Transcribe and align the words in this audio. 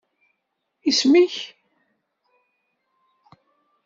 Isem-ik? 0.89 1.37